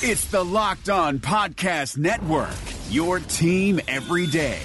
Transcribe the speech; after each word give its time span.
It's 0.00 0.26
the 0.26 0.44
Locked 0.44 0.90
On 0.90 1.18
Podcast 1.18 1.98
Network, 1.98 2.54
your 2.88 3.18
team 3.18 3.80
every 3.88 4.28
day. 4.28 4.60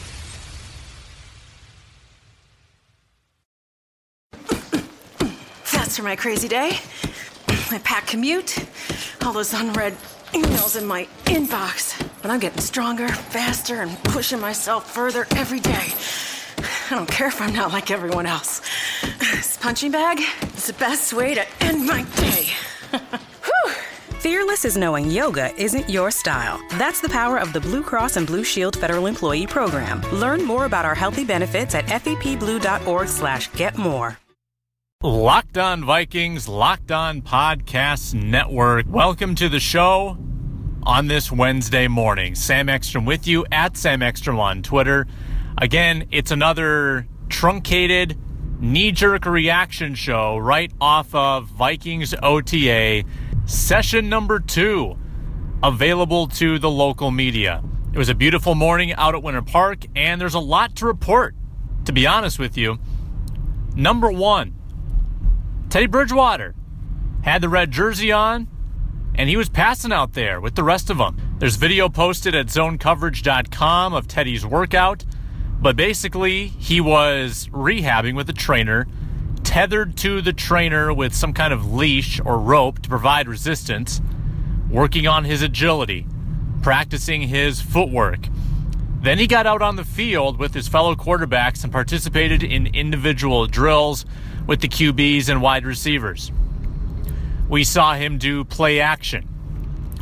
That's 5.71 5.97
for 5.97 6.03
my 6.03 6.15
crazy 6.15 6.47
day. 6.47 6.77
My 7.71 7.79
packed 7.79 8.09
commute, 8.09 8.63
all 9.25 9.33
those 9.33 9.55
unread 9.55 9.93
emails 10.33 10.79
in 10.79 10.85
my 10.85 11.07
inbox. 11.25 11.99
But 12.21 12.29
I'm 12.29 12.39
getting 12.39 12.61
stronger, 12.61 13.07
faster, 13.07 13.81
and 13.81 13.97
pushing 14.03 14.39
myself 14.39 14.93
further 14.93 15.25
every 15.31 15.59
day. 15.59 15.93
I 16.91 16.95
don't 16.95 17.09
care 17.09 17.29
if 17.29 17.41
I'm 17.41 17.55
not 17.55 17.73
like 17.73 17.89
everyone 17.89 18.27
else. 18.27 18.61
This 19.17 19.57
punching 19.57 19.89
bag 19.89 20.19
is 20.55 20.67
the 20.67 20.73
best 20.73 21.11
way 21.11 21.33
to 21.33 21.43
end 21.59 21.87
my 21.87 22.03
day. 22.17 22.49
Fearless 24.23 24.63
is 24.63 24.77
knowing 24.77 25.11
yoga 25.11 25.53
isn't 25.61 25.89
your 25.89 26.09
style. 26.09 26.57
That's 26.79 27.01
the 27.01 27.09
power 27.09 27.37
of 27.37 27.51
the 27.51 27.59
Blue 27.59 27.83
Cross 27.83 28.15
and 28.15 28.25
Blue 28.25 28.45
Shield 28.45 28.79
Federal 28.79 29.05
Employee 29.05 29.45
Program. 29.45 29.99
Learn 30.13 30.45
more 30.45 30.63
about 30.63 30.85
our 30.85 30.95
healthy 30.95 31.25
benefits 31.25 31.75
at 31.75 31.87
fepblue.org 31.87 33.09
slash 33.09 33.51
get 33.51 33.77
more. 33.77 34.17
Locked 35.01 35.57
on 35.57 35.83
Vikings, 35.83 36.47
Locked 36.47 36.89
on 36.89 37.21
Podcast 37.21 38.13
Network. 38.13 38.85
Welcome 38.87 39.35
to 39.35 39.49
the 39.49 39.59
show 39.59 40.17
on 40.83 41.07
this 41.07 41.29
Wednesday 41.29 41.89
morning. 41.89 42.33
Sam 42.33 42.69
Ekstrom 42.69 43.03
with 43.03 43.27
you 43.27 43.45
at 43.51 43.75
Sam 43.75 44.01
Ekstrom 44.01 44.39
on 44.39 44.61
Twitter. 44.61 45.05
Again, 45.57 46.07
it's 46.11 46.31
another 46.31 47.09
truncated 47.27 48.17
knee 48.61 48.93
jerk 48.93 49.25
reaction 49.25 49.95
show 49.95 50.37
right 50.37 50.71
off 50.79 51.13
of 51.13 51.47
Vikings 51.47 52.15
OTA, 52.23 53.03
session 53.53 54.09
number 54.09 54.39
two, 54.39 54.97
available 55.61 56.27
to 56.27 56.59
the 56.59 56.69
local 56.69 57.11
media. 57.11 57.63
It 57.93 57.97
was 57.97 58.09
a 58.09 58.15
beautiful 58.15 58.55
morning 58.55 58.93
out 58.93 59.15
at 59.15 59.23
Winter 59.23 59.41
Park, 59.41 59.85
and 59.95 60.19
there's 60.19 60.33
a 60.33 60.39
lot 60.39 60.75
to 60.77 60.85
report, 60.85 61.35
to 61.85 61.93
be 61.93 62.07
honest 62.07 62.39
with 62.39 62.57
you. 62.57 62.79
Number 63.75 64.11
one, 64.11 64.55
Teddy 65.69 65.85
Bridgewater 65.85 66.55
had 67.23 67.41
the 67.41 67.49
red 67.49 67.71
jersey 67.71 68.11
on, 68.11 68.47
and 69.15 69.29
he 69.29 69.37
was 69.37 69.49
passing 69.49 69.93
out 69.93 70.13
there 70.13 70.41
with 70.41 70.55
the 70.55 70.63
rest 70.63 70.89
of 70.89 70.97
them. 70.97 71.35
There's 71.37 71.55
video 71.55 71.87
posted 71.87 72.33
at 72.33 72.47
zonecoverage.com 72.47 73.93
of 73.93 74.07
Teddy's 74.07 74.45
workout, 74.45 75.05
but 75.61 75.75
basically, 75.75 76.47
he 76.47 76.81
was 76.81 77.47
rehabbing 77.49 78.15
with 78.15 78.29
a 78.29 78.33
trainer, 78.33 78.87
tethered 79.53 79.95
to 79.95 80.19
the 80.19 80.33
trainer 80.33 80.91
with 80.91 81.13
some 81.13 81.31
kind 81.31 81.53
of 81.53 81.71
leash 81.71 82.19
or 82.25 82.39
rope 82.39 82.81
to 82.81 82.89
provide 82.89 83.27
resistance, 83.27 84.01
working 84.67 85.05
on 85.05 85.25
his 85.25 85.43
agility, 85.43 86.07
practicing 86.63 87.21
his 87.21 87.61
footwork. 87.61 88.17
Then 89.03 89.19
he 89.19 89.27
got 89.27 89.45
out 89.45 89.61
on 89.61 89.75
the 89.75 89.85
field 89.85 90.39
with 90.39 90.55
his 90.55 90.67
fellow 90.67 90.95
quarterbacks 90.95 91.63
and 91.63 91.71
participated 91.71 92.41
in 92.41 92.65
individual 92.65 93.45
drills 93.45 94.07
with 94.47 94.59
the 94.59 94.67
QBs 94.67 95.29
and 95.29 95.39
wide 95.39 95.67
receivers. 95.67 96.31
We 97.47 97.63
saw 97.63 97.93
him 97.93 98.17
do 98.17 98.43
play 98.43 98.79
action. 98.79 99.29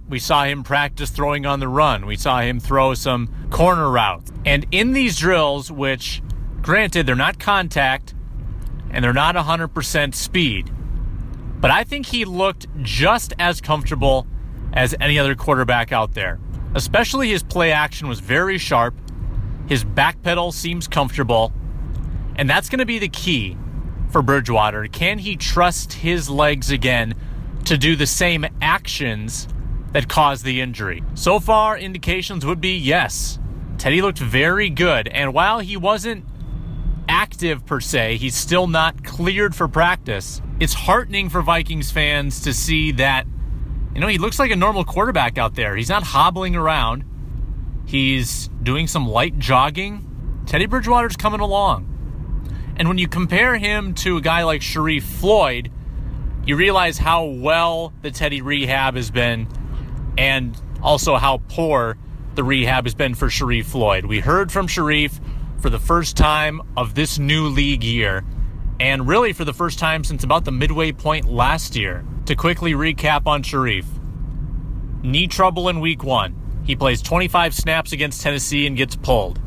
We 0.07 0.19
saw 0.19 0.45
him 0.45 0.63
practice 0.63 1.09
throwing 1.09 1.45
on 1.45 1.59
the 1.59 1.67
run. 1.67 2.05
We 2.05 2.15
saw 2.15 2.39
him 2.39 2.61
throw 2.61 2.93
some 2.93 3.27
corner 3.49 3.89
routes. 3.91 4.31
And 4.45 4.65
in 4.71 4.93
these 4.93 5.19
drills, 5.19 5.69
which 5.69 6.23
granted, 6.61 7.05
they're 7.05 7.15
not 7.15 7.37
contact 7.37 8.13
and 8.91 9.03
they're 9.03 9.13
not 9.13 9.35
100% 9.35 10.13
speed, 10.13 10.71
but 11.59 11.71
I 11.71 11.83
think 11.83 12.07
he 12.07 12.25
looked 12.25 12.67
just 12.81 13.33
as 13.39 13.61
comfortable 13.61 14.27
as 14.73 14.95
any 14.99 15.19
other 15.19 15.35
quarterback 15.35 15.91
out 15.91 16.13
there. 16.13 16.39
Especially 16.73 17.29
his 17.29 17.43
play 17.43 17.71
action 17.71 18.07
was 18.07 18.19
very 18.19 18.57
sharp. 18.57 18.95
His 19.67 19.83
back 19.83 20.21
pedal 20.23 20.51
seems 20.51 20.87
comfortable. 20.87 21.53
And 22.35 22.49
that's 22.49 22.69
going 22.69 22.79
to 22.79 22.85
be 22.85 22.99
the 22.99 23.09
key 23.09 23.57
for 24.09 24.21
Bridgewater. 24.21 24.87
Can 24.87 25.19
he 25.19 25.35
trust 25.35 25.93
his 25.93 26.29
legs 26.29 26.71
again 26.71 27.13
to 27.65 27.77
do 27.77 27.95
the 27.95 28.07
same 28.07 28.45
actions 28.61 29.47
that 29.91 30.07
caused 30.07 30.45
the 30.45 30.61
injury? 30.61 31.03
So 31.13 31.39
far, 31.39 31.77
indications 31.77 32.45
would 32.45 32.61
be 32.61 32.77
yes. 32.77 33.37
Teddy 33.77 34.01
looked 34.01 34.19
very 34.19 34.69
good. 34.69 35.07
And 35.09 35.33
while 35.33 35.59
he 35.59 35.75
wasn't 35.75 36.25
active 37.21 37.63
per 37.67 37.79
se, 37.79 38.17
he's 38.17 38.35
still 38.35 38.65
not 38.65 39.03
cleared 39.03 39.55
for 39.55 39.67
practice. 39.67 40.41
It's 40.59 40.73
heartening 40.73 41.29
for 41.29 41.43
Vikings 41.43 41.91
fans 41.91 42.41
to 42.41 42.53
see 42.53 42.93
that 42.93 43.27
you 43.93 44.01
know, 44.01 44.07
he 44.07 44.17
looks 44.17 44.39
like 44.39 44.49
a 44.49 44.55
normal 44.55 44.83
quarterback 44.83 45.37
out 45.37 45.53
there. 45.53 45.75
He's 45.75 45.89
not 45.89 46.01
hobbling 46.01 46.55
around. 46.55 47.03
He's 47.85 48.47
doing 48.63 48.87
some 48.87 49.07
light 49.07 49.37
jogging. 49.37 50.43
Teddy 50.47 50.65
Bridgewater's 50.65 51.15
coming 51.15 51.41
along. 51.41 52.73
And 52.77 52.87
when 52.87 52.97
you 52.97 53.07
compare 53.07 53.55
him 53.55 53.93
to 53.95 54.17
a 54.17 54.21
guy 54.21 54.43
like 54.43 54.61
Sharrif 54.61 55.03
Floyd, 55.03 55.71
you 56.45 56.55
realize 56.55 56.97
how 56.97 57.25
well 57.25 57.93
the 58.01 58.09
Teddy 58.09 58.41
rehab 58.41 58.95
has 58.95 59.11
been 59.11 59.47
and 60.17 60.59
also 60.81 61.17
how 61.17 61.41
poor 61.49 61.97
the 62.33 62.43
rehab 62.43 62.85
has 62.85 62.95
been 62.95 63.13
for 63.13 63.27
Sharrif 63.27 63.65
Floyd. 63.65 64.05
We 64.05 64.21
heard 64.21 64.51
from 64.51 64.67
Sharrif 64.67 65.19
for 65.61 65.69
the 65.69 65.79
first 65.79 66.17
time 66.17 66.61
of 66.75 66.95
this 66.95 67.19
new 67.19 67.47
league 67.47 67.83
year, 67.83 68.23
and 68.79 69.07
really 69.07 69.33
for 69.33 69.45
the 69.45 69.53
first 69.53 69.79
time 69.79 70.03
since 70.03 70.23
about 70.23 70.45
the 70.45 70.51
midway 70.51 70.91
point 70.91 71.25
last 71.25 71.75
year. 71.75 72.03
To 72.25 72.35
quickly 72.35 72.73
recap 72.73 73.27
on 73.27 73.43
Sharrif 73.43 73.85
knee 75.03 75.27
trouble 75.27 75.69
in 75.69 75.79
week 75.79 76.03
one. 76.03 76.35
He 76.63 76.75
plays 76.75 77.01
25 77.01 77.53
snaps 77.53 77.91
against 77.91 78.21
Tennessee 78.21 78.67
and 78.67 78.77
gets 78.77 78.95
pulled. 78.95 79.39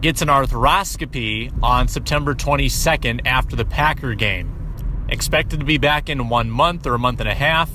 Gets 0.00 0.22
an 0.22 0.28
arthroscopy 0.28 1.52
on 1.62 1.88
September 1.88 2.34
22nd 2.34 3.26
after 3.26 3.56
the 3.56 3.64
Packer 3.64 4.14
game. 4.14 4.54
Expected 5.08 5.60
to 5.60 5.66
be 5.66 5.78
back 5.78 6.08
in 6.08 6.28
one 6.28 6.50
month 6.50 6.86
or 6.86 6.94
a 6.94 6.98
month 6.98 7.20
and 7.20 7.28
a 7.28 7.34
half. 7.34 7.70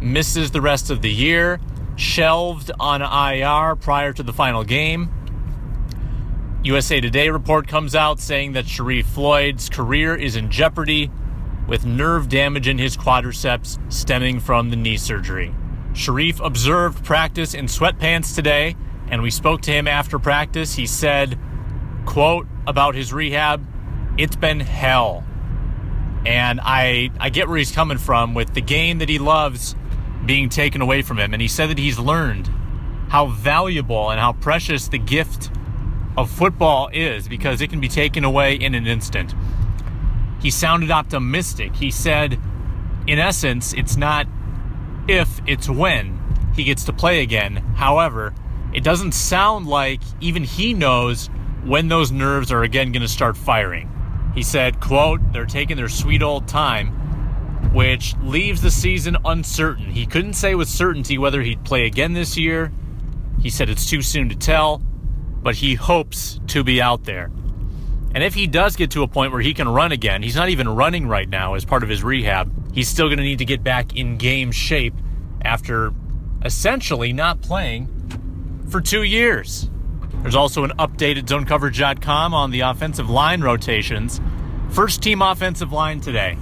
Misses 0.00 0.50
the 0.50 0.60
rest 0.60 0.90
of 0.90 1.02
the 1.02 1.12
year. 1.12 1.60
Shelved 1.96 2.72
on 2.80 3.00
IR 3.00 3.76
prior 3.76 4.12
to 4.12 4.22
the 4.22 4.32
final 4.32 4.64
game. 4.64 5.10
USA 6.64 6.98
Today 6.98 7.28
report 7.28 7.68
comes 7.68 7.94
out 7.94 8.18
saying 8.18 8.52
that 8.52 8.64
Sharrif 8.64 9.04
Floyd's 9.04 9.68
career 9.68 10.16
is 10.16 10.34
in 10.34 10.50
jeopardy 10.50 11.10
with 11.68 11.84
nerve 11.84 12.30
damage 12.30 12.68
in 12.68 12.78
his 12.78 12.96
quadriceps 12.96 13.78
stemming 13.92 14.40
from 14.40 14.70
the 14.70 14.76
knee 14.76 14.96
surgery. 14.96 15.54
Sharrif 15.92 16.42
observed 16.42 17.04
practice 17.04 17.52
in 17.52 17.66
sweatpants 17.66 18.34
today, 18.34 18.76
and 19.10 19.20
we 19.20 19.30
spoke 19.30 19.60
to 19.60 19.72
him 19.72 19.86
after 19.86 20.18
practice. 20.18 20.74
He 20.74 20.86
said, 20.86 21.38
quote, 22.06 22.46
about 22.66 22.94
his 22.94 23.12
rehab, 23.12 23.62
it's 24.16 24.36
been 24.36 24.60
hell. 24.60 25.22
And 26.24 26.62
I 26.62 27.10
I 27.20 27.28
get 27.28 27.46
where 27.46 27.58
he's 27.58 27.72
coming 27.72 27.98
from 27.98 28.32
with 28.32 28.54
the 28.54 28.62
game 28.62 29.00
that 29.00 29.10
he 29.10 29.18
loves 29.18 29.76
being 30.24 30.48
taken 30.48 30.80
away 30.80 31.02
from 31.02 31.18
him. 31.18 31.34
And 31.34 31.42
he 31.42 31.48
said 31.48 31.68
that 31.68 31.76
he's 31.76 31.98
learned 31.98 32.48
how 33.10 33.26
valuable 33.26 34.08
and 34.08 34.18
how 34.18 34.32
precious 34.32 34.88
the 34.88 34.96
gift 34.98 35.50
of 36.16 36.30
football 36.30 36.88
is 36.92 37.28
because 37.28 37.60
it 37.60 37.70
can 37.70 37.80
be 37.80 37.88
taken 37.88 38.24
away 38.24 38.54
in 38.54 38.74
an 38.74 38.86
instant. 38.86 39.34
He 40.40 40.50
sounded 40.50 40.90
optimistic. 40.90 41.74
He 41.76 41.90
said, 41.90 42.38
in 43.06 43.18
essence, 43.18 43.72
it's 43.72 43.96
not 43.96 44.26
if, 45.08 45.40
it's 45.46 45.68
when 45.68 46.20
he 46.54 46.64
gets 46.64 46.84
to 46.84 46.92
play 46.92 47.22
again. 47.22 47.56
However, 47.76 48.34
it 48.72 48.84
doesn't 48.84 49.12
sound 49.12 49.66
like 49.66 50.00
even 50.20 50.44
he 50.44 50.74
knows 50.74 51.28
when 51.64 51.88
those 51.88 52.12
nerves 52.12 52.52
are 52.52 52.62
again 52.62 52.92
going 52.92 53.02
to 53.02 53.08
start 53.08 53.36
firing. 53.36 53.90
He 54.34 54.42
said, 54.42 54.80
quote, 54.80 55.20
they're 55.32 55.46
taking 55.46 55.76
their 55.76 55.88
sweet 55.88 56.22
old 56.22 56.48
time, 56.48 56.88
which 57.72 58.14
leaves 58.22 58.62
the 58.62 58.70
season 58.70 59.16
uncertain. 59.24 59.90
He 59.90 60.06
couldn't 60.06 60.34
say 60.34 60.54
with 60.54 60.68
certainty 60.68 61.18
whether 61.18 61.42
he'd 61.42 61.64
play 61.64 61.86
again 61.86 62.12
this 62.12 62.36
year. 62.36 62.72
He 63.40 63.50
said 63.50 63.68
it's 63.68 63.88
too 63.88 64.02
soon 64.02 64.28
to 64.28 64.34
tell 64.34 64.82
but 65.44 65.54
he 65.54 65.74
hopes 65.74 66.40
to 66.48 66.64
be 66.64 66.80
out 66.80 67.04
there. 67.04 67.30
And 68.14 68.24
if 68.24 68.34
he 68.34 68.46
does 68.46 68.76
get 68.76 68.92
to 68.92 69.02
a 69.02 69.08
point 69.08 69.30
where 69.30 69.42
he 69.42 69.52
can 69.52 69.68
run 69.68 69.92
again, 69.92 70.22
he's 70.22 70.36
not 70.36 70.48
even 70.48 70.68
running 70.68 71.06
right 71.06 71.28
now 71.28 71.54
as 71.54 71.64
part 71.64 71.82
of 71.82 71.88
his 71.88 72.02
rehab. 72.02 72.50
He's 72.72 72.88
still 72.88 73.08
going 73.08 73.18
to 73.18 73.24
need 73.24 73.38
to 73.38 73.44
get 73.44 73.62
back 73.62 73.94
in 73.94 74.16
game 74.16 74.50
shape 74.50 74.94
after 75.42 75.92
essentially 76.44 77.12
not 77.12 77.42
playing 77.42 77.88
for 78.70 78.80
two 78.80 79.02
years. 79.02 79.68
There's 80.22 80.34
also 80.34 80.64
an 80.64 80.70
update 80.78 81.18
at 81.18 81.26
zonecoverage.com 81.26 82.32
on 82.32 82.50
the 82.50 82.60
offensive 82.60 83.10
line 83.10 83.42
rotations. 83.42 84.20
First 84.70 85.02
team 85.02 85.20
offensive 85.20 85.72
line 85.72 86.00
today 86.00 86.38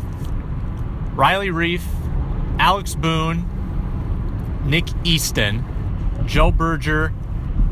Riley 1.14 1.48
Reiff, 1.48 1.82
Alex 2.60 2.94
Boone, 2.94 3.48
Nick 4.64 4.86
Easton, 5.04 5.64
Joe 6.26 6.52
Berger, 6.52 7.12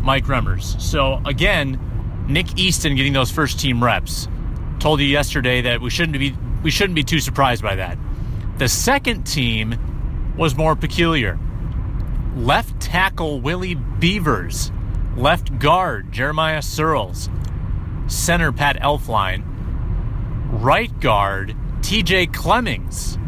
Mike 0.02 0.24
Remmers. 0.24 0.80
So 0.80 1.20
again, 1.24 1.78
Nick 2.28 2.58
Easton 2.58 2.96
getting 2.96 3.12
those 3.12 3.30
first 3.30 3.58
team 3.58 3.82
reps. 3.82 4.28
Told 4.78 5.00
you 5.00 5.06
yesterday 5.06 5.62
that 5.62 5.80
we 5.80 5.90
shouldn't 5.90 6.18
be 6.18 6.34
we 6.62 6.70
shouldn't 6.70 6.94
be 6.94 7.04
too 7.04 7.20
surprised 7.20 7.62
by 7.62 7.76
that. 7.76 7.98
The 8.58 8.68
second 8.68 9.24
team 9.24 10.34
was 10.36 10.56
more 10.56 10.76
peculiar. 10.76 11.38
left 12.34 12.80
tackle 12.80 13.40
Willie 13.40 13.74
Beavers, 13.74 14.70
left 15.16 15.58
guard 15.58 16.12
Jeremiah 16.12 16.60
Sirles, 16.60 17.28
center 18.10 18.52
Pat 18.52 18.76
Elflein, 18.80 19.42
right 20.62 20.98
guard 21.00 21.56
TJ 21.80 22.32
Clemmings, 22.32 23.18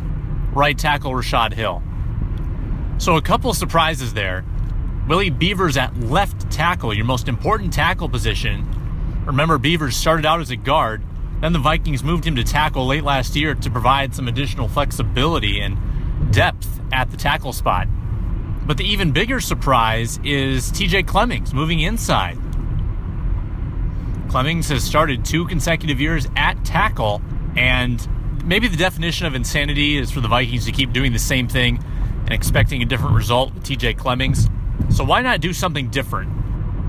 right 0.52 0.78
tackle 0.78 1.12
Rashad 1.12 1.52
Hill. 1.52 1.82
So 2.98 3.16
a 3.16 3.22
couple 3.22 3.52
surprises 3.54 4.14
there. 4.14 4.44
Willie 5.08 5.30
Beavers 5.30 5.76
at 5.76 5.98
left 5.98 6.48
tackle, 6.50 6.94
your 6.94 7.04
most 7.04 7.26
important 7.26 7.72
tackle 7.72 8.08
position. 8.08 8.66
Remember, 9.26 9.58
Beavers 9.58 9.96
started 9.96 10.24
out 10.24 10.40
as 10.40 10.50
a 10.50 10.56
guard. 10.56 11.02
Then 11.40 11.52
the 11.52 11.58
Vikings 11.58 12.04
moved 12.04 12.24
him 12.24 12.36
to 12.36 12.44
tackle 12.44 12.86
late 12.86 13.02
last 13.02 13.34
year 13.34 13.54
to 13.56 13.70
provide 13.70 14.14
some 14.14 14.28
additional 14.28 14.68
flexibility 14.68 15.60
and 15.60 15.76
depth 16.32 16.80
at 16.92 17.10
the 17.10 17.16
tackle 17.16 17.52
spot. 17.52 17.88
But 18.64 18.76
the 18.76 18.84
even 18.84 19.10
bigger 19.10 19.40
surprise 19.40 20.20
is 20.22 20.70
TJ 20.70 21.08
Clemmings 21.08 21.52
moving 21.52 21.80
inside. 21.80 22.38
Clemmings 24.28 24.68
has 24.68 24.84
started 24.84 25.24
two 25.24 25.46
consecutive 25.46 26.00
years 26.00 26.28
at 26.36 26.64
tackle, 26.64 27.20
and 27.56 28.08
maybe 28.46 28.68
the 28.68 28.76
definition 28.76 29.26
of 29.26 29.34
insanity 29.34 29.98
is 29.98 30.12
for 30.12 30.20
the 30.20 30.28
Vikings 30.28 30.64
to 30.66 30.72
keep 30.72 30.92
doing 30.92 31.12
the 31.12 31.18
same 31.18 31.48
thing 31.48 31.82
and 32.20 32.32
expecting 32.32 32.82
a 32.82 32.84
different 32.84 33.16
result 33.16 33.52
with 33.52 33.64
TJ 33.64 33.98
Clemmings. 33.98 34.48
So 34.90 35.04
why 35.04 35.22
not 35.22 35.40
do 35.40 35.52
something 35.52 35.88
different? 35.88 36.30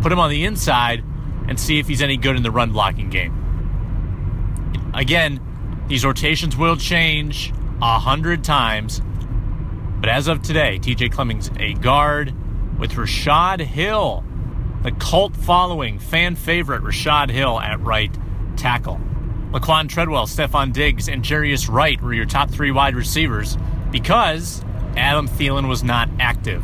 Put 0.01 0.11
him 0.11 0.19
on 0.19 0.29
the 0.29 0.43
inside 0.43 1.03
and 1.47 1.59
see 1.59 1.79
if 1.79 1.87
he's 1.87 2.01
any 2.01 2.17
good 2.17 2.35
in 2.35 2.43
the 2.43 2.51
run 2.51 2.71
blocking 2.71 3.09
game. 3.09 4.91
Again, 4.93 5.39
these 5.87 6.05
rotations 6.05 6.55
will 6.55 6.75
change 6.75 7.53
a 7.81 7.99
hundred 7.99 8.43
times, 8.43 9.01
but 9.99 10.09
as 10.09 10.27
of 10.27 10.41
today, 10.41 10.79
TJ 10.79 11.11
Clemmings 11.11 11.49
a 11.59 11.73
guard 11.73 12.33
with 12.79 12.91
Rashad 12.91 13.61
Hill, 13.61 14.23
the 14.83 14.91
cult 14.91 15.35
following 15.35 15.99
fan 15.99 16.35
favorite 16.35 16.83
Rashad 16.83 17.29
Hill 17.29 17.59
at 17.59 17.79
right 17.81 18.15
tackle. 18.57 18.99
Laquan 19.51 19.87
Treadwell, 19.87 20.25
Stefon 20.25 20.73
Diggs, 20.73 21.07
and 21.07 21.23
Jarius 21.23 21.69
Wright 21.69 22.01
were 22.01 22.13
your 22.13 22.25
top 22.25 22.49
three 22.49 22.71
wide 22.71 22.95
receivers 22.95 23.57
because 23.91 24.63
Adam 24.97 25.27
Thielen 25.27 25.67
was 25.67 25.83
not 25.83 26.09
active. 26.19 26.63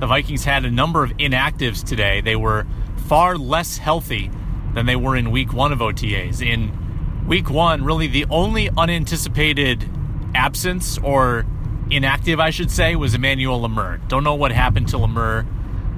The 0.00 0.06
Vikings 0.06 0.44
had 0.44 0.64
a 0.64 0.70
number 0.70 1.02
of 1.02 1.10
inactives 1.16 1.84
today. 1.84 2.20
They 2.20 2.36
were 2.36 2.66
far 3.06 3.36
less 3.36 3.78
healthy 3.78 4.30
than 4.74 4.86
they 4.86 4.96
were 4.96 5.16
in 5.16 5.30
week 5.30 5.52
one 5.52 5.72
of 5.72 5.80
OTAs. 5.80 6.40
In 6.40 7.26
week 7.26 7.50
one, 7.50 7.82
really 7.82 8.06
the 8.06 8.24
only 8.30 8.70
unanticipated 8.76 9.88
absence 10.34 10.98
or 10.98 11.46
inactive, 11.90 12.38
I 12.38 12.50
should 12.50 12.70
say, 12.70 12.94
was 12.94 13.14
Emmanuel 13.14 13.60
Lamur. 13.60 14.06
Don't 14.08 14.22
know 14.22 14.34
what 14.34 14.52
happened 14.52 14.88
to 14.88 14.98
Lamur, 14.98 15.46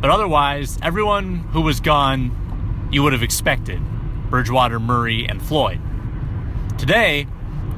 but 0.00 0.10
otherwise, 0.10 0.78
everyone 0.82 1.36
who 1.52 1.60
was 1.60 1.80
gone, 1.80 2.88
you 2.90 3.02
would 3.02 3.12
have 3.12 3.22
expected 3.22 3.82
Bridgewater, 4.30 4.80
Murray, 4.80 5.26
and 5.28 5.42
Floyd. 5.42 5.80
Today, 6.78 7.26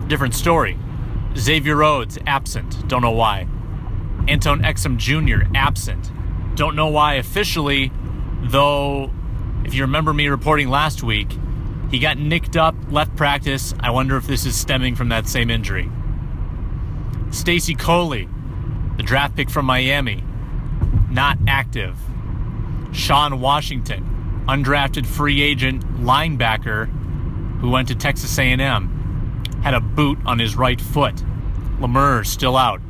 different 0.07 0.35
story. 0.35 0.79
Xavier 1.37 1.75
Rhodes, 1.75 2.19
absent. 2.27 2.87
Don't 2.89 3.03
know 3.03 3.11
why. 3.11 3.49
Antone 4.29 4.63
Exum 4.63 4.97
Jr., 4.97 5.45
absent. 5.55 6.11
Don't 6.55 6.77
know 6.77 6.89
why 6.89 7.15
officially, 7.15 7.91
though, 8.43 9.11
if 9.65 9.75
you 9.75 9.83
remember 9.83 10.13
me 10.13 10.29
reporting 10.29 10.69
last 10.69 11.03
week, 11.03 11.29
he 11.91 11.99
got 11.99 12.19
nicked 12.19 12.57
up, 12.57 12.75
left 12.91 13.15
practice. 13.17 13.75
I 13.81 13.91
wonder 13.91 14.17
if 14.17 14.27
this 14.27 14.47
is 14.47 14.57
stemming 14.57 14.97
from 14.97 15.09
that 15.11 15.29
same 15.29 15.51
injury. 15.51 15.91
Stacy 17.31 17.75
Coley, 17.75 18.29
the 18.97 19.03
draft 19.03 19.37
pick 19.37 19.51
from 19.51 19.67
Miami, 19.67 20.23
not 21.11 21.39
active. 21.47 21.97
Shaan 22.91 23.39
Washington, 23.39 24.45
undrafted 24.49 25.07
free 25.07 25.41
agent 25.41 25.83
linebacker 25.97 26.89
who 27.61 27.71
went 27.71 27.89
to 27.89 27.95
Texas 27.95 28.39
A&M, 28.39 28.89
had 29.63 29.75
a 29.75 29.81
boot 29.81 30.19
on 30.27 30.39
his 30.39 30.57
right 30.57 30.81
foot. 30.81 31.15
Lamur 31.81 32.27
still 32.27 32.57
out. 32.57 32.81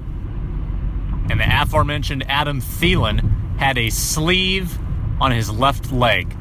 And 1.31 1.41
the 1.41 1.63
aforementioned 1.63 2.25
Adam 2.29 2.61
Thielen 2.61 3.59
had 3.59 3.79
a 3.79 3.91
sleeve 3.91 4.79
on 5.21 5.31
his 5.31 5.51
left 5.51 5.93
leg. 5.93 6.37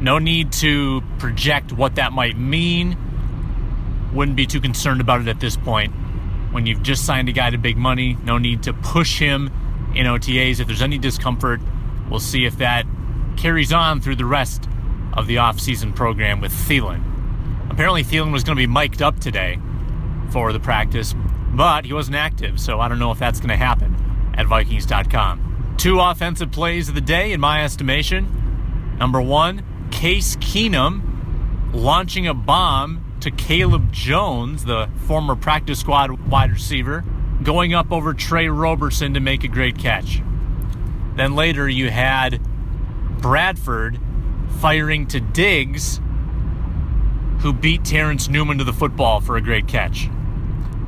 No 0.00 0.18
need 0.18 0.52
to 0.52 1.02
project 1.18 1.72
what 1.72 1.96
that 1.96 2.12
might 2.12 2.38
mean. 2.38 2.96
Wouldn't 4.14 4.36
be 4.36 4.46
too 4.46 4.60
concerned 4.60 5.00
about 5.00 5.20
it 5.20 5.28
at 5.28 5.40
this 5.40 5.56
point. 5.56 5.92
When 6.52 6.66
you've 6.66 6.82
just 6.82 7.04
signed 7.04 7.28
a 7.28 7.32
guy 7.32 7.50
to 7.50 7.58
big 7.58 7.76
money, 7.76 8.16
no 8.24 8.38
need 8.38 8.62
to 8.64 8.72
push 8.72 9.18
him 9.18 9.50
in 9.94 10.06
OTAs. 10.06 10.60
If 10.60 10.66
there's 10.68 10.82
any 10.82 10.98
discomfort, 10.98 11.60
we'll 12.08 12.20
see 12.20 12.44
if 12.44 12.58
that 12.58 12.86
carries 13.36 13.72
on 13.72 14.00
through 14.00 14.16
the 14.16 14.24
rest 14.24 14.68
of 15.12 15.26
the 15.26 15.36
offseason 15.36 15.94
program 15.94 16.40
with 16.40 16.52
Thielen. 16.52 17.02
Apparently, 17.70 18.02
Thielen 18.02 18.32
was 18.32 18.42
going 18.42 18.56
to 18.56 18.60
be 18.60 18.66
mic'd 18.66 19.02
up 19.02 19.20
today 19.20 19.58
for 20.30 20.52
the 20.52 20.60
practice, 20.60 21.14
but 21.52 21.84
he 21.84 21.92
wasn't 21.92 22.16
active, 22.16 22.60
so 22.60 22.80
I 22.80 22.88
don't 22.88 22.98
know 22.98 23.10
if 23.10 23.18
that's 23.18 23.38
going 23.38 23.50
to 23.50 23.56
happen 23.56 24.09
at 24.40 24.46
Vikings.com. 24.46 25.74
Two 25.76 26.00
offensive 26.00 26.50
plays 26.50 26.88
of 26.88 26.94
the 26.94 27.00
day, 27.00 27.32
in 27.32 27.40
my 27.40 27.62
estimation. 27.62 28.96
Number 28.98 29.20
one, 29.20 29.62
Case 29.90 30.36
Keenum 30.36 31.02
launching 31.74 32.26
a 32.26 32.34
bomb 32.34 33.04
to 33.20 33.30
Cayleb 33.30 33.90
Jones, 33.90 34.64
the 34.64 34.88
former 35.06 35.36
practice 35.36 35.78
squad 35.78 36.10
wide 36.28 36.50
receiver, 36.50 37.04
going 37.42 37.74
up 37.74 37.92
over 37.92 38.14
Tre 38.14 38.48
Roberson 38.48 39.12
to 39.14 39.20
make 39.20 39.44
a 39.44 39.48
great 39.48 39.78
catch. 39.78 40.22
Then 41.16 41.34
later 41.34 41.68
you 41.68 41.90
had 41.90 42.42
Bradford 43.20 43.98
firing 44.60 45.06
to 45.08 45.20
Diggs, 45.20 46.00
who 47.40 47.52
beat 47.52 47.84
Terrence 47.84 48.28
Newman 48.28 48.56
to 48.58 48.64
the 48.64 48.72
football 48.72 49.20
for 49.20 49.36
a 49.36 49.42
great 49.42 49.68
catch. 49.68 50.08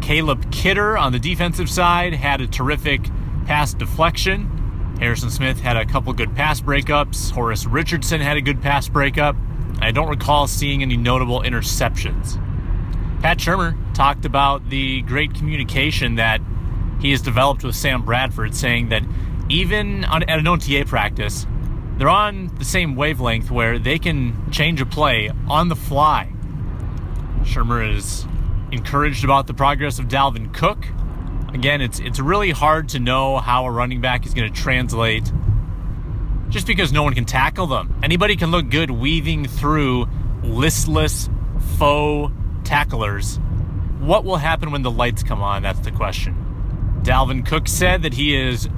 Caleb 0.00 0.50
Kidder 0.50 0.96
on 0.96 1.12
the 1.12 1.18
defensive 1.18 1.68
side 1.68 2.14
had 2.14 2.40
a 2.40 2.46
terrific 2.46 3.02
pass 3.46 3.74
deflection. 3.74 4.96
Harrison 4.98 5.30
Smith 5.30 5.60
had 5.60 5.76
a 5.76 5.84
couple 5.84 6.12
good 6.12 6.34
pass 6.34 6.60
breakups. 6.60 7.30
Horace 7.30 7.66
Richardson 7.66 8.20
had 8.20 8.36
a 8.36 8.40
good 8.40 8.62
pass 8.62 8.88
breakup. 8.88 9.36
I 9.80 9.90
don't 9.90 10.08
recall 10.08 10.46
seeing 10.46 10.82
any 10.82 10.96
notable 10.96 11.40
interceptions. 11.42 12.40
Pat 13.22 13.38
Shurmur 13.38 13.76
talked 13.94 14.24
about 14.24 14.68
the 14.68 15.02
great 15.02 15.34
communication 15.34 16.16
that 16.16 16.40
he 17.00 17.10
has 17.10 17.20
developed 17.20 17.64
with 17.64 17.74
Sam 17.74 18.04
Bradford, 18.04 18.54
saying 18.54 18.90
that 18.90 19.02
even 19.48 20.04
on, 20.04 20.22
at 20.24 20.38
an 20.38 20.46
OTA 20.46 20.84
practice, 20.86 21.46
they're 21.98 22.08
on 22.08 22.50
the 22.58 22.64
same 22.64 22.96
wavelength 22.96 23.50
where 23.50 23.78
they 23.78 23.98
can 23.98 24.50
change 24.50 24.80
a 24.80 24.86
play 24.86 25.30
on 25.48 25.68
the 25.68 25.76
fly. 25.76 26.32
Shurmur 27.42 27.96
is 27.96 28.26
encouraged 28.70 29.24
about 29.24 29.46
the 29.46 29.54
progress 29.54 29.98
of 29.98 30.06
Dalvin 30.06 30.52
Cook. 30.54 30.86
Again, 31.54 31.80
it's 31.82 32.00
it's 32.00 32.18
really 32.18 32.50
hard 32.50 32.90
to 32.90 32.98
know 32.98 33.38
how 33.38 33.66
a 33.66 33.70
running 33.70 34.00
back 34.00 34.24
is 34.24 34.32
going 34.32 34.52
to 34.52 34.60
translate 34.60 35.30
just 36.48 36.66
because 36.66 36.92
no 36.92 37.02
one 37.02 37.14
can 37.14 37.24
tackle 37.24 37.66
them. 37.66 37.98
Anybody 38.02 38.36
can 38.36 38.50
look 38.50 38.70
good 38.70 38.90
weaving 38.90 39.46
through 39.46 40.06
listless 40.42 41.28
faux 41.78 42.32
tacklers. 42.64 43.38
What 44.00 44.24
will 44.24 44.36
happen 44.36 44.70
when 44.70 44.82
the 44.82 44.90
lights 44.90 45.22
come 45.22 45.42
on? 45.42 45.62
That's 45.62 45.80
the 45.80 45.90
question. 45.90 46.36
Dalvin 47.02 47.44
Cook 47.44 47.68
said 47.68 48.02
that 48.02 48.14
he 48.14 48.34
is 48.34 48.68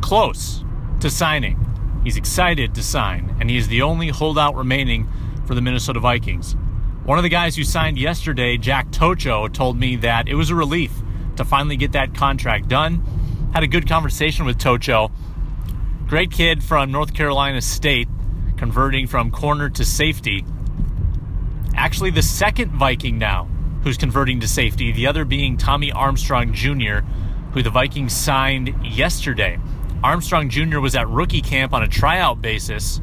close 0.00 0.64
to 1.00 1.10
signing. 1.10 1.58
He's 2.04 2.16
excited 2.16 2.74
to 2.74 2.82
sign, 2.82 3.36
and 3.40 3.48
he 3.48 3.56
is 3.56 3.68
the 3.68 3.82
only 3.82 4.08
holdout 4.08 4.56
remaining 4.56 5.08
for 5.46 5.54
the 5.54 5.60
Minnesota 5.60 6.00
Vikings. 6.00 6.56
One 7.04 7.18
of 7.18 7.22
the 7.22 7.28
guys 7.28 7.56
who 7.56 7.64
signed 7.64 7.98
yesterday, 7.98 8.56
Jack 8.56 8.90
Tocho, 8.90 9.52
told 9.52 9.78
me 9.78 9.96
that 9.96 10.28
it 10.28 10.34
was 10.34 10.50
a 10.50 10.54
relief 10.54 10.92
to 11.36 11.44
finally 11.44 11.76
get 11.76 11.92
that 11.92 12.14
contract 12.14 12.68
done. 12.68 13.02
Had 13.54 13.62
a 13.62 13.66
good 13.66 13.88
conversation 13.88 14.46
with 14.46 14.58
Tocho. 14.58 15.10
Great 16.06 16.30
kid 16.30 16.62
from 16.62 16.90
North 16.92 17.14
Carolina 17.14 17.60
State, 17.60 18.08
converting 18.56 19.06
from 19.06 19.30
corner 19.30 19.68
to 19.70 19.84
safety. 19.84 20.44
Actually, 21.74 22.10
the 22.10 22.22
second 22.22 22.72
Viking 22.72 23.18
now 23.18 23.48
who's 23.82 23.96
converting 23.96 24.40
to 24.40 24.48
safety, 24.48 24.92
the 24.92 25.06
other 25.06 25.24
being 25.24 25.56
Tommy 25.56 25.90
Armstrong 25.90 26.52
Jr., 26.52 26.98
who 27.52 27.62
the 27.62 27.70
Vikings 27.70 28.14
signed 28.14 28.74
yesterday. 28.84 29.58
Armstrong 30.04 30.48
Jr. 30.48 30.78
was 30.80 30.94
at 30.94 31.08
rookie 31.08 31.42
camp 31.42 31.72
on 31.72 31.82
a 31.82 31.88
tryout 31.88 32.40
basis 32.40 33.00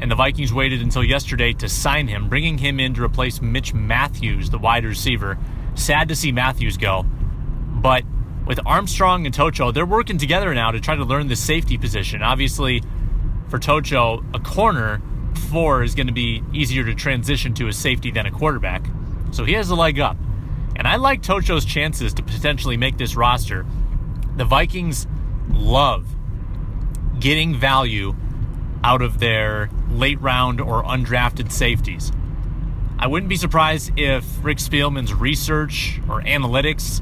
and 0.00 0.10
the 0.10 0.14
Vikings 0.14 0.52
waited 0.52 0.80
until 0.80 1.02
yesterday 1.02 1.52
to 1.54 1.68
sign 1.68 2.08
him, 2.08 2.28
bringing 2.28 2.58
him 2.58 2.78
in 2.78 2.94
to 2.94 3.02
replace 3.02 3.42
Mitch 3.42 3.74
Matthews, 3.74 4.50
the 4.50 4.58
wide 4.58 4.84
receiver. 4.84 5.38
Sad 5.78 6.08
to 6.08 6.16
see 6.16 6.32
Matthews 6.32 6.76
go, 6.76 7.04
but 7.04 8.04
with 8.46 8.58
Armstrong 8.66 9.26
and 9.26 9.34
Tocho, 9.34 9.72
they're 9.72 9.86
working 9.86 10.18
together 10.18 10.52
now 10.52 10.72
to 10.72 10.80
try 10.80 10.96
to 10.96 11.04
learn 11.04 11.28
the 11.28 11.36
safety 11.36 11.78
position. 11.78 12.20
Obviously, 12.22 12.82
for 13.48 13.58
Tocho, 13.58 14.24
a 14.34 14.40
corner 14.40 15.00
four 15.50 15.82
is 15.82 15.94
going 15.94 16.08
to 16.08 16.12
be 16.12 16.42
easier 16.52 16.84
to 16.84 16.94
transition 16.94 17.54
to 17.54 17.68
a 17.68 17.72
safety 17.72 18.10
than 18.10 18.26
a 18.26 18.30
quarterback, 18.30 18.86
so 19.30 19.44
he 19.44 19.52
has 19.52 19.70
a 19.70 19.74
leg 19.76 20.00
up. 20.00 20.16
And 20.74 20.86
I 20.86 20.96
like 20.96 21.22
Tocho's 21.22 21.64
chances 21.64 22.12
to 22.14 22.22
potentially 22.22 22.76
make 22.76 22.98
this 22.98 23.14
roster. 23.14 23.64
The 24.36 24.44
Vikings 24.44 25.06
love 25.48 26.06
getting 27.20 27.54
value 27.54 28.14
out 28.82 29.02
of 29.02 29.20
their 29.20 29.70
late 29.90 30.20
round 30.20 30.60
or 30.60 30.82
undrafted 30.82 31.50
safeties. 31.52 32.12
I 33.00 33.06
wouldn't 33.06 33.28
be 33.28 33.36
surprised 33.36 33.92
if 33.96 34.24
Rick 34.42 34.58
Spielman's 34.58 35.14
research 35.14 36.00
or 36.08 36.20
analytics 36.22 37.00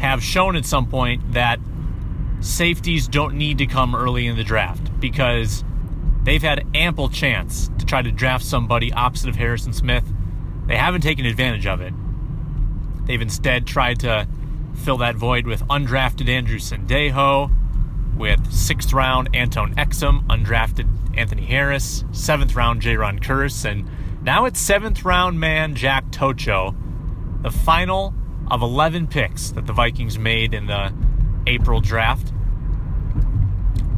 have 0.00 0.22
shown 0.22 0.56
at 0.56 0.66
some 0.66 0.88
point 0.88 1.32
that 1.32 1.60
safeties 2.40 3.06
don't 3.06 3.34
need 3.34 3.58
to 3.58 3.66
come 3.66 3.94
early 3.94 4.26
in 4.26 4.36
the 4.36 4.42
draft 4.42 5.00
because 5.00 5.64
they've 6.24 6.42
had 6.42 6.66
ample 6.74 7.08
chance 7.08 7.70
to 7.78 7.86
try 7.86 8.02
to 8.02 8.10
draft 8.10 8.44
somebody 8.44 8.92
opposite 8.92 9.28
of 9.28 9.36
Harrison 9.36 9.72
Smith. 9.72 10.04
They 10.66 10.76
haven't 10.76 11.02
taken 11.02 11.24
advantage 11.24 11.66
of 11.66 11.80
it. 11.80 11.94
They've 13.06 13.22
instead 13.22 13.64
tried 13.64 14.00
to 14.00 14.26
fill 14.74 14.98
that 14.98 15.14
void 15.14 15.46
with 15.46 15.62
undrafted 15.68 16.28
Andrew 16.28 16.58
Sendejo, 16.58 17.50
with 18.16 18.52
sixth 18.52 18.92
round 18.92 19.28
Antone 19.34 19.74
Exum, 19.76 20.26
undrafted 20.26 20.88
Anthony 21.16 21.44
Harris, 21.46 22.04
seventh 22.10 22.56
round 22.56 22.82
Jayron 22.82 23.20
Kearse, 23.20 23.64
and 23.64 23.88
now 24.22 24.44
it's 24.44 24.58
seventh 24.58 25.04
round 25.04 25.38
man 25.38 25.74
Jack 25.74 26.06
Tocho, 26.10 26.74
the 27.42 27.50
final 27.50 28.14
of 28.50 28.62
11 28.62 29.06
picks 29.06 29.50
that 29.50 29.66
the 29.66 29.72
Vikings 29.72 30.18
made 30.18 30.54
in 30.54 30.66
the 30.66 30.92
April 31.46 31.80
draft. 31.80 32.32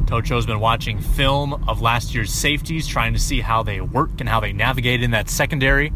Tocho's 0.05 0.45
been 0.45 0.59
watching 0.59 0.99
film 0.99 1.63
of 1.67 1.81
last 1.81 2.13
year's 2.13 2.33
safeties, 2.33 2.85
trying 2.85 3.13
to 3.13 3.19
see 3.19 3.39
how 3.39 3.63
they 3.63 3.79
work 3.79 4.19
and 4.19 4.27
how 4.27 4.41
they 4.41 4.51
navigate 4.51 5.01
in 5.01 5.11
that 5.11 5.29
secondary. 5.29 5.93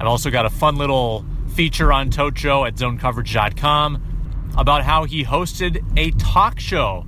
I've 0.00 0.06
also 0.06 0.30
got 0.30 0.46
a 0.46 0.50
fun 0.50 0.76
little 0.76 1.24
feature 1.54 1.92
on 1.92 2.10
Tocho 2.10 2.66
at 2.66 2.74
zonecoverage.com 2.74 4.50
about 4.56 4.82
how 4.82 5.04
he 5.04 5.24
hosted 5.24 5.84
a 5.96 6.10
talk 6.12 6.58
show 6.58 7.06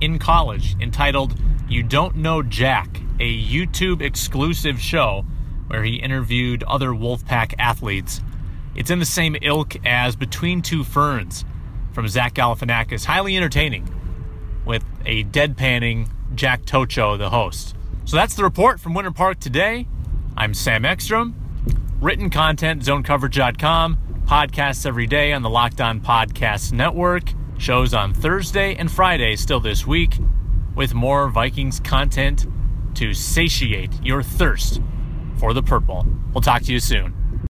in 0.00 0.18
college 0.18 0.74
entitled 0.80 1.38
You 1.68 1.82
Don't 1.82 2.16
Know 2.16 2.42
Jack, 2.42 3.00
a 3.20 3.42
YouTube 3.42 4.02
exclusive 4.02 4.80
show 4.80 5.24
where 5.70 5.84
he 5.84 5.94
interviewed 5.94 6.64
other 6.64 6.88
Wolfpack 6.88 7.54
athletes. 7.56 8.20
It's 8.74 8.90
in 8.90 8.98
the 8.98 9.04
same 9.04 9.36
ilk 9.40 9.76
as 9.86 10.16
Between 10.16 10.62
Two 10.62 10.82
Ferns 10.82 11.44
from 11.92 12.08
Zach 12.08 12.34
Galifianakis. 12.34 13.04
Highly 13.04 13.36
entertaining 13.36 13.88
with 14.64 14.84
a 15.06 15.22
deadpanning 15.22 16.10
Jack 16.34 16.62
Tocho, 16.62 17.16
the 17.16 17.30
host. 17.30 17.76
So 18.04 18.16
that's 18.16 18.34
the 18.34 18.42
report 18.42 18.80
from 18.80 18.94
Winter 18.94 19.12
Park 19.12 19.38
today. 19.38 19.86
I'm 20.36 20.54
Sam 20.54 20.84
Ekstrom. 20.84 21.36
Written 22.00 22.30
content, 22.30 22.82
zonecoverage.com. 22.82 24.24
Podcasts 24.24 24.84
every 24.84 25.06
day 25.06 25.32
on 25.32 25.42
the 25.42 25.50
Locked 25.50 25.80
On 25.80 26.00
Podcast 26.00 26.72
Network. 26.72 27.32
Shows 27.58 27.94
on 27.94 28.12
Thursday 28.12 28.74
and 28.74 28.90
Friday 28.90 29.36
still 29.36 29.60
this 29.60 29.86
week 29.86 30.18
with 30.74 30.94
more 30.94 31.28
Vikings 31.28 31.78
content 31.78 32.46
to 32.94 33.14
satiate 33.14 33.92
your 34.02 34.24
thirst 34.24 34.80
for 35.40 35.54
the 35.54 35.62
purple. 35.62 36.06
We'll 36.34 36.42
talk 36.42 36.62
to 36.64 36.72
you 36.72 36.78
soon. 36.78 37.19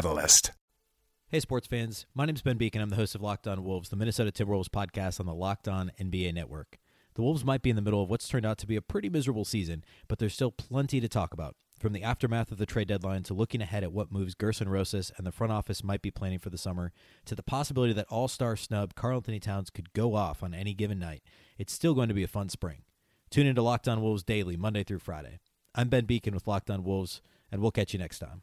Hey, 1.27 1.39
sports 1.39 1.67
fans. 1.67 2.07
My 2.15 2.25
name 2.25 2.35
is 2.35 2.41
Ben 2.41 2.57
Beecken. 2.57 2.81
I'm 2.81 2.89
the 2.89 2.95
host 2.95 3.13
of 3.13 3.21
Locked 3.21 3.47
On 3.47 3.63
Wolves, 3.63 3.89
the 3.89 3.95
Minnesota 3.95 4.31
Timberwolves 4.31 4.67
podcast 4.67 5.19
on 5.19 5.27
the 5.27 5.33
Locked 5.33 5.67
On 5.67 5.91
NBA 5.99 6.33
network. 6.33 6.79
The 7.13 7.21
Wolves 7.21 7.45
might 7.45 7.61
be 7.61 7.69
in 7.69 7.75
the 7.75 7.83
middle 7.83 8.01
of 8.01 8.09
what's 8.09 8.27
turned 8.27 8.45
out 8.45 8.57
to 8.57 8.67
be 8.67 8.75
a 8.75 8.81
pretty 8.81 9.09
miserable 9.09 9.45
season, 9.45 9.85
but 10.07 10.17
there's 10.17 10.33
still 10.33 10.49
plenty 10.51 10.99
to 10.99 11.07
talk 11.07 11.35
about. 11.35 11.55
From 11.77 11.93
the 11.93 12.01
aftermath 12.01 12.51
of 12.51 12.57
the 12.57 12.65
trade 12.65 12.87
deadline 12.87 13.21
to 13.23 13.35
looking 13.35 13.61
ahead 13.61 13.83
at 13.83 13.93
what 13.93 14.11
moves 14.11 14.33
Gersson 14.33 14.69
Rosas 14.69 15.11
and 15.17 15.27
the 15.27 15.31
front 15.31 15.53
office 15.53 15.83
might 15.83 16.01
be 16.01 16.09
planning 16.09 16.39
for 16.39 16.49
the 16.49 16.57
summer, 16.57 16.91
to 17.25 17.35
the 17.35 17.43
possibility 17.43 17.93
that 17.93 18.07
all 18.09 18.27
star 18.27 18.55
snub 18.55 18.95
Karl-Anthony 18.95 19.39
Towns 19.39 19.69
could 19.69 19.93
go 19.93 20.15
off 20.15 20.41
on 20.41 20.55
any 20.55 20.73
given 20.73 20.97
night, 20.97 21.21
it's 21.59 21.73
still 21.73 21.93
going 21.93 22.09
to 22.09 22.15
be 22.15 22.23
a 22.23 22.27
fun 22.27 22.49
spring. 22.49 22.83
Tune 23.29 23.45
into 23.45 23.61
Locked 23.61 23.87
On 23.87 24.01
Wolves 24.01 24.23
daily, 24.23 24.57
Monday 24.57 24.83
through 24.83 24.99
Friday. 24.99 25.41
I'm 25.75 25.89
Ben 25.89 26.07
Beecken 26.07 26.33
with 26.33 26.47
Locked 26.47 26.71
On 26.71 26.83
Wolves, 26.83 27.21
and 27.51 27.61
we'll 27.61 27.69
catch 27.69 27.93
you 27.93 27.99
next 27.99 28.17
time. 28.17 28.41